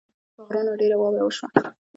په 0.35 0.41
غرونو 0.47 0.71
ډېره 0.79 0.95
واوره 0.97 1.23
وشوه 1.23 1.47